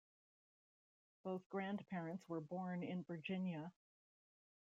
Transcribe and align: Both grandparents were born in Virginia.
Both 1.21 1.47
grandparents 1.49 2.27
were 2.27 2.41
born 2.41 2.81
in 2.81 3.03
Virginia. 3.03 3.71